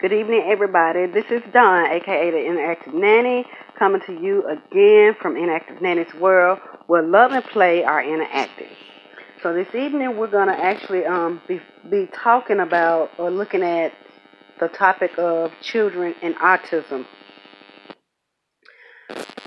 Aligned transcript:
Good 0.00 0.12
evening, 0.12 0.44
everybody. 0.46 1.06
This 1.06 1.24
is 1.28 1.42
Dawn, 1.52 1.90
aka 1.90 2.30
the 2.30 2.36
Interactive 2.36 2.94
Nanny, 2.94 3.44
coming 3.76 4.00
to 4.02 4.12
you 4.12 4.46
again 4.46 5.16
from 5.20 5.34
Interactive 5.34 5.82
Nanny's 5.82 6.14
World, 6.14 6.60
where 6.86 7.02
love 7.02 7.32
and 7.32 7.44
play 7.44 7.82
are 7.82 8.00
interactive. 8.00 8.70
So 9.42 9.52
this 9.52 9.74
evening, 9.74 10.16
we're 10.16 10.28
gonna 10.28 10.52
actually 10.52 11.04
um, 11.04 11.42
be 11.48 11.60
be 11.90 12.06
talking 12.14 12.60
about 12.60 13.10
or 13.18 13.28
looking 13.28 13.64
at 13.64 13.92
the 14.60 14.68
topic 14.68 15.18
of 15.18 15.50
children 15.62 16.14
and 16.22 16.36
autism. 16.36 17.04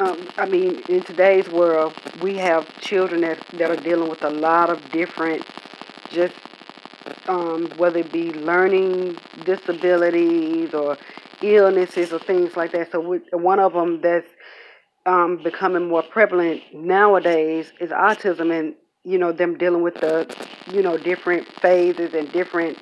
Um, 0.00 0.28
I 0.36 0.46
mean, 0.46 0.82
in 0.88 1.04
today's 1.04 1.48
world, 1.48 1.94
we 2.22 2.38
have 2.38 2.66
children 2.80 3.20
that 3.20 3.38
that 3.52 3.70
are 3.70 3.76
dealing 3.76 4.10
with 4.10 4.24
a 4.24 4.30
lot 4.30 4.68
of 4.68 4.90
different, 4.90 5.46
just 6.10 6.34
um, 7.30 7.70
whether 7.76 8.00
it 8.00 8.10
be 8.10 8.32
learning 8.32 9.16
disabilities 9.44 10.74
or 10.74 10.98
illnesses 11.40 12.12
or 12.12 12.18
things 12.18 12.56
like 12.56 12.72
that. 12.72 12.90
So 12.90 13.00
we, 13.00 13.18
one 13.30 13.60
of 13.60 13.72
them 13.72 14.00
that's 14.00 14.28
um, 15.06 15.40
becoming 15.42 15.88
more 15.88 16.02
prevalent 16.02 16.60
nowadays 16.74 17.72
is 17.80 17.90
autism, 17.90 18.52
and 18.52 18.74
you 19.04 19.16
know 19.16 19.30
them 19.30 19.56
dealing 19.56 19.82
with 19.82 19.94
the 19.94 20.26
you 20.72 20.82
know 20.82 20.98
different 20.98 21.46
phases 21.46 22.14
and 22.14 22.30
different 22.32 22.76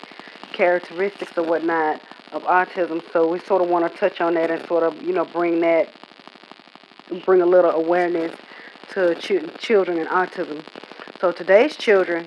characteristics 0.52 1.36
or 1.36 1.44
whatnot 1.44 2.00
of 2.32 2.42
autism. 2.44 3.02
So 3.12 3.28
we 3.28 3.40
sort 3.40 3.60
of 3.60 3.68
want 3.68 3.90
to 3.90 3.98
touch 3.98 4.20
on 4.22 4.34
that 4.34 4.50
and 4.50 4.66
sort 4.66 4.82
of 4.82 5.00
you 5.02 5.12
know 5.12 5.26
bring 5.26 5.60
that 5.60 5.92
bring 7.26 7.42
a 7.42 7.46
little 7.46 7.70
awareness 7.70 8.34
to 8.94 9.14
ch- 9.16 9.58
children 9.58 9.98
and 9.98 10.08
autism. 10.08 10.64
So 11.20 11.32
today's 11.32 11.76
children 11.76 12.26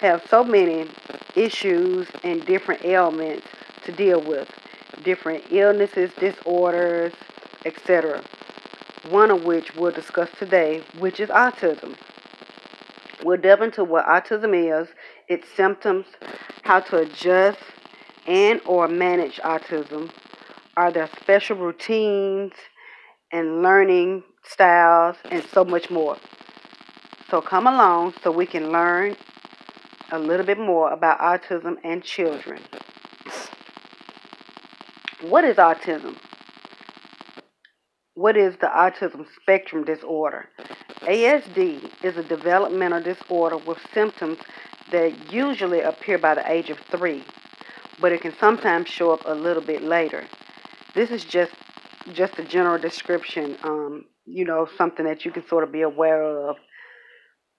have 0.00 0.24
so 0.28 0.44
many 0.44 0.88
issues 1.36 2.08
and 2.24 2.44
different 2.46 2.84
ailments 2.84 3.46
to 3.84 3.92
deal 3.92 4.20
with, 4.20 4.50
different 5.04 5.44
illnesses, 5.50 6.10
disorders, 6.18 7.12
etc. 7.64 8.22
One 9.08 9.30
of 9.30 9.44
which 9.44 9.74
we'll 9.76 9.92
discuss 9.92 10.30
today, 10.38 10.82
which 10.98 11.20
is 11.20 11.28
autism. 11.28 11.96
We'll 13.22 13.40
delve 13.40 13.62
into 13.62 13.84
what 13.84 14.06
autism 14.06 14.54
is, 14.54 14.88
its 15.28 15.46
symptoms, 15.56 16.06
how 16.62 16.80
to 16.80 16.98
adjust 16.98 17.60
and 18.26 18.60
or 18.66 18.88
manage 18.88 19.36
autism, 19.38 20.10
are 20.76 20.90
there 20.90 21.08
special 21.20 21.56
routines 21.56 22.52
and 23.32 23.62
learning 23.62 24.22
styles 24.42 25.16
and 25.30 25.44
so 25.44 25.64
much 25.64 25.90
more. 25.90 26.16
So 27.30 27.40
come 27.40 27.66
along 27.66 28.14
so 28.22 28.30
we 28.30 28.46
can 28.46 28.70
learn 28.70 29.16
a 30.12 30.18
little 30.18 30.46
bit 30.46 30.58
more 30.58 30.92
about 30.92 31.18
autism 31.18 31.76
and 31.82 32.02
children. 32.02 32.60
What 35.22 35.44
is 35.44 35.56
autism? 35.56 36.16
What 38.14 38.36
is 38.36 38.56
the 38.56 38.66
autism 38.66 39.26
spectrum 39.40 39.84
disorder? 39.84 40.48
ASD 41.00 41.90
is 42.02 42.16
a 42.16 42.22
developmental 42.22 43.02
disorder 43.02 43.56
with 43.58 43.78
symptoms 43.92 44.38
that 44.90 45.32
usually 45.32 45.80
appear 45.80 46.18
by 46.18 46.34
the 46.34 46.50
age 46.50 46.70
of 46.70 46.78
three, 46.78 47.24
but 48.00 48.12
it 48.12 48.20
can 48.20 48.34
sometimes 48.38 48.88
show 48.88 49.12
up 49.12 49.22
a 49.24 49.34
little 49.34 49.62
bit 49.62 49.82
later. 49.82 50.24
This 50.94 51.10
is 51.10 51.24
just 51.24 51.52
just 52.12 52.38
a 52.38 52.44
general 52.44 52.78
description, 52.78 53.56
um, 53.64 54.04
you 54.24 54.44
know, 54.44 54.68
something 54.78 55.04
that 55.06 55.24
you 55.24 55.32
can 55.32 55.46
sort 55.48 55.64
of 55.64 55.72
be 55.72 55.82
aware 55.82 56.22
of. 56.22 56.56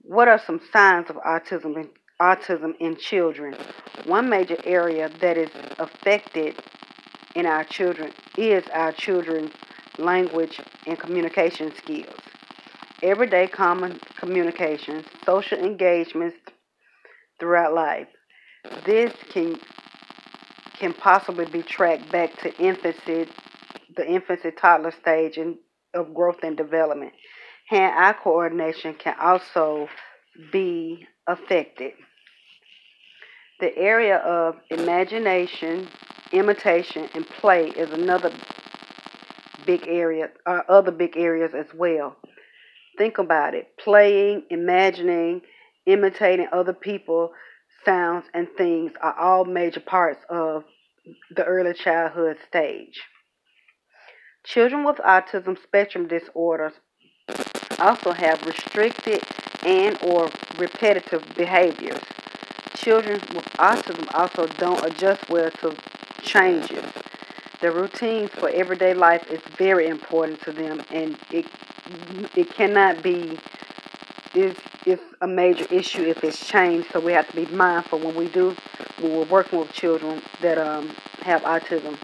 What 0.02 0.30
are 0.30 0.40
some 0.40 0.62
signs 0.72 1.10
of 1.10 1.18
autism 1.18 1.90
autism 2.20 2.76
in 2.80 2.98
children? 2.98 3.56
One 4.06 4.30
major 4.30 4.58
area 4.64 5.10
that 5.22 5.38
is 5.38 5.50
affected 5.80 6.56
in 7.36 7.46
our 7.46 7.64
children 7.64 8.12
is 8.38 8.64
our 8.74 8.92
children's 8.92 9.52
language 9.98 10.60
and 10.86 10.98
communication 10.98 11.74
skills. 11.76 12.16
Everyday 13.04 13.48
common 13.48 14.00
communications, 14.16 15.06
social 15.26 15.60
engagements 15.60 16.38
throughout 17.40 17.74
life. 17.74 18.08
This 18.86 19.14
can 19.30 19.60
can 20.74 20.94
possibly 20.94 21.46
be 21.46 21.64
tracked 21.64 22.12
back 22.12 22.38
to 22.38 22.56
infancy 22.62 23.28
the 23.96 24.08
infancy 24.08 24.52
toddler 24.52 24.92
stage 24.92 25.38
in, 25.38 25.58
of 25.94 26.14
growth 26.14 26.44
and 26.44 26.56
development. 26.56 27.14
Hand 27.68 27.94
eye 27.98 28.14
coordination 28.14 28.94
can 28.94 29.16
also 29.20 29.90
be 30.52 31.08
affected. 31.28 31.94
The 33.60 33.76
area 33.76 34.18
of 34.18 34.56
imagination, 34.70 35.88
imitation, 36.32 37.10
and 37.14 37.28
play 37.28 37.70
is 37.70 37.92
another 37.92 38.32
big 39.66 39.88
area, 39.88 40.30
uh, 40.46 40.62
other 40.70 40.92
big 40.92 41.18
areas 41.18 41.52
as 41.54 41.68
well. 41.74 42.16
Think 42.98 43.18
about 43.18 43.54
it 43.54 43.78
playing, 43.78 44.44
imagining, 44.50 45.42
imitating 45.86 46.48
other 46.52 46.74
people, 46.74 47.32
sounds, 47.86 48.26
and 48.34 48.48
things 48.58 48.92
are 49.02 49.18
all 49.18 49.46
major 49.46 49.80
parts 49.80 50.24
of 50.30 50.64
the 51.36 51.44
early 51.44 51.74
childhood 51.74 52.38
stage. 52.48 53.02
Children 54.46 54.86
with 54.86 54.98
autism 54.98 55.62
spectrum 55.62 56.08
disorders 56.08 56.74
also 57.80 58.12
have 58.12 58.46
restricted 58.46 59.22
and 59.68 59.98
or 60.04 60.30
repetitive 60.58 61.24
behaviors. 61.36 62.02
Children 62.76 63.20
with 63.36 63.46
autism 63.58 64.08
also 64.14 64.48
don't 64.58 64.84
adjust 64.86 65.30
well 65.30 65.52
to 65.52 65.76
changes. 66.22 66.86
The 67.60 67.72
routines 67.72 68.30
for 68.32 68.50
everyday 68.50 68.94
life 68.94 69.30
is 69.30 69.42
very 69.58 69.88
important 69.88 70.42
to 70.44 70.52
them 70.52 70.84
and 70.92 71.18
it 71.32 71.46
it 72.36 72.54
cannot 72.54 73.02
be 73.04 73.38
is 74.34 74.56
is 74.86 75.00
a 75.22 75.28
major 75.28 75.66
issue 75.72 76.04
if 76.04 76.24
it's 76.24 76.48
changed. 76.48 76.90
So 76.92 77.00
we 77.00 77.12
have 77.14 77.28
to 77.30 77.36
be 77.36 77.46
mindful 77.48 78.00
when 78.00 78.16
we 78.16 78.30
do 78.30 78.56
when 79.00 79.18
we're 79.18 79.26
working 79.26 79.60
with 79.60 79.72
children 79.74 80.22
that 80.42 80.58
um, 80.58 80.90
have 81.24 81.42
autism. 81.42 81.98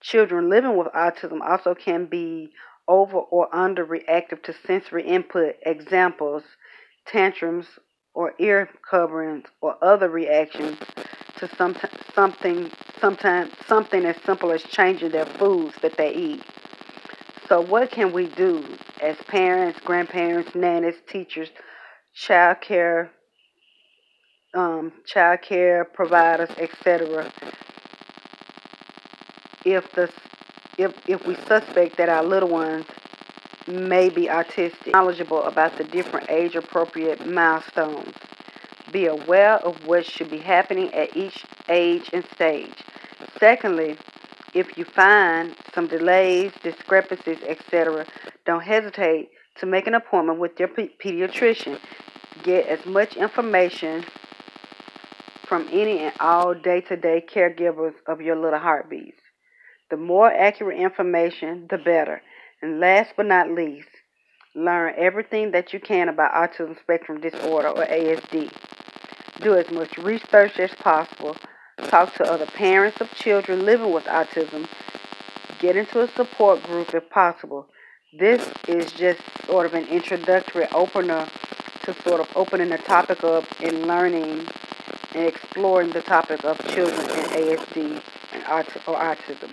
Children 0.00 0.50
living 0.50 0.76
with 0.76 0.88
autism 0.88 1.40
also 1.40 1.74
can 1.74 2.06
be 2.06 2.52
over 2.88 3.18
or 3.18 3.54
under 3.54 3.84
reactive 3.84 4.42
to 4.42 4.54
sensory 4.66 5.04
input. 5.04 5.56
Examples 5.64 6.42
tantrums 7.06 7.66
or 8.14 8.34
ear 8.38 8.68
coverings 8.88 9.44
or 9.60 9.76
other 9.82 10.08
reactions 10.08 10.78
to 11.36 11.48
some, 11.56 11.76
something 12.14 12.70
sometimes 13.00 13.52
something 13.66 14.04
as 14.06 14.16
simple 14.24 14.52
as 14.52 14.62
changing 14.62 15.10
their 15.10 15.26
foods 15.26 15.74
that 15.82 15.96
they 15.96 16.14
eat. 16.14 16.42
So 17.48 17.60
what 17.60 17.90
can 17.90 18.12
we 18.12 18.28
do 18.28 18.64
as 19.02 19.16
parents, 19.28 19.78
grandparents, 19.80 20.54
nannies, 20.54 20.94
teachers, 21.08 21.50
child 22.14 22.60
care 22.60 23.10
um, 24.54 24.92
child 25.04 25.42
care 25.42 25.84
providers, 25.84 26.50
etc 26.58 27.30
if 29.64 29.90
the 29.92 30.10
if 30.78 30.92
if 31.08 31.26
we 31.26 31.34
suspect 31.34 31.96
that 31.96 32.08
our 32.08 32.24
little 32.24 32.48
ones 32.48 32.86
may 33.66 34.08
be 34.08 34.26
autistic, 34.26 34.92
knowledgeable 34.92 35.42
about 35.44 35.76
the 35.78 35.84
different 35.84 36.30
age 36.30 36.54
appropriate 36.54 37.26
milestones. 37.26 38.14
Be 38.92 39.06
aware 39.06 39.54
of 39.54 39.86
what 39.86 40.04
should 40.04 40.30
be 40.30 40.38
happening 40.38 40.92
at 40.94 41.16
each 41.16 41.44
age 41.68 42.10
and 42.12 42.24
stage. 42.32 42.74
Secondly, 43.40 43.96
if 44.52 44.76
you 44.78 44.84
find 44.84 45.54
some 45.74 45.86
delays, 45.86 46.52
discrepancies, 46.62 47.38
etc., 47.46 48.06
don't 48.44 48.62
hesitate 48.62 49.30
to 49.56 49.66
make 49.66 49.86
an 49.86 49.94
appointment 49.94 50.38
with 50.38 50.58
your 50.60 50.68
pediatrician. 50.68 51.78
Get 52.42 52.68
as 52.68 52.84
much 52.84 53.16
information 53.16 54.04
from 55.46 55.66
any 55.72 56.00
and 56.00 56.14
all 56.20 56.54
day 56.54 56.80
to 56.82 56.96
day 56.96 57.24
caregivers 57.26 57.94
of 58.06 58.20
your 58.20 58.36
little 58.36 58.58
heartbeats. 58.58 59.23
The 59.94 60.00
more 60.00 60.28
accurate 60.28 60.80
information, 60.80 61.68
the 61.70 61.78
better. 61.78 62.20
And 62.60 62.80
last 62.80 63.12
but 63.16 63.26
not 63.26 63.52
least, 63.52 63.86
learn 64.52 64.92
everything 64.96 65.52
that 65.52 65.72
you 65.72 65.78
can 65.78 66.08
about 66.08 66.34
autism 66.34 66.76
spectrum 66.80 67.20
disorder 67.20 67.68
or 67.68 67.84
ASD. 67.84 68.50
Do 69.40 69.54
as 69.54 69.70
much 69.70 69.96
research 69.98 70.58
as 70.58 70.74
possible. 70.74 71.36
Talk 71.78 72.12
to 72.14 72.24
other 72.24 72.46
parents 72.46 73.00
of 73.00 73.14
children 73.14 73.64
living 73.64 73.92
with 73.92 74.06
autism. 74.06 74.66
Get 75.60 75.76
into 75.76 76.00
a 76.00 76.08
support 76.08 76.64
group 76.64 76.92
if 76.92 77.08
possible. 77.08 77.68
This 78.18 78.44
is 78.66 78.90
just 78.90 79.20
sort 79.46 79.64
of 79.64 79.74
an 79.74 79.86
introductory 79.86 80.66
opener 80.72 81.28
to 81.84 81.94
sort 82.02 82.20
of 82.20 82.28
opening 82.34 82.70
the 82.70 82.78
topic 82.78 83.22
up 83.22 83.44
and 83.60 83.86
learning 83.86 84.44
and 85.14 85.24
exploring 85.24 85.90
the 85.90 86.02
topic 86.02 86.44
of 86.44 86.58
children 86.66 86.98
and 86.98 87.30
ASD 87.30 88.02
or 88.42 88.64
oh, 88.86 88.94
autism. 88.94 89.50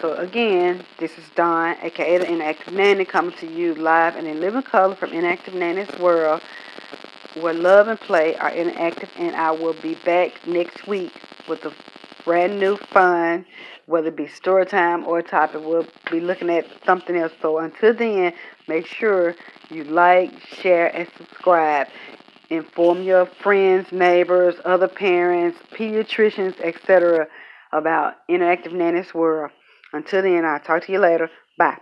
So 0.00 0.14
again, 0.14 0.82
this 0.98 1.18
is 1.18 1.24
Dawn, 1.34 1.76
aka 1.82 2.18
the 2.18 2.24
Interactive 2.24 2.72
Nanny, 2.72 3.04
coming 3.04 3.36
to 3.36 3.46
you 3.46 3.74
live 3.74 4.16
and 4.16 4.26
in 4.26 4.40
living 4.40 4.62
color 4.62 4.94
from 4.94 5.10
Interactive 5.10 5.52
Nanny's 5.52 5.98
World, 5.98 6.40
where 7.34 7.52
love 7.52 7.88
and 7.88 8.00
play 8.00 8.34
are 8.36 8.50
interactive. 8.50 9.10
And 9.16 9.36
I 9.36 9.50
will 9.50 9.74
be 9.74 9.94
back 9.96 10.46
next 10.46 10.86
week 10.86 11.12
with 11.48 11.64
a 11.66 11.72
brand 12.24 12.58
new 12.58 12.76
fun, 12.76 13.44
whether 13.86 14.08
it 14.08 14.16
be 14.16 14.26
story 14.26 14.64
time 14.64 15.06
or 15.06 15.20
topic. 15.20 15.60
We'll 15.62 15.86
be 16.10 16.20
looking 16.20 16.48
at 16.48 16.66
something 16.86 17.16
else. 17.16 17.32
So 17.42 17.58
until 17.58 17.92
then, 17.92 18.32
make 18.68 18.86
sure 18.86 19.34
you 19.68 19.84
like, 19.84 20.32
share, 20.46 20.94
and 20.96 21.08
subscribe. 21.18 21.88
Inform 22.48 23.02
your 23.02 23.26
friends, 23.26 23.92
neighbors, 23.92 24.54
other 24.64 24.88
parents, 24.88 25.58
pediatricians, 25.72 26.58
etc. 26.60 27.28
about 27.72 28.14
Interactive 28.28 28.72
Nanny's 28.72 29.14
World. 29.14 29.52
Until 29.92 30.22
then, 30.22 30.44
I'll 30.44 30.60
talk 30.60 30.84
to 30.86 30.92
you 30.92 30.98
later. 30.98 31.30
Bye. 31.58 31.78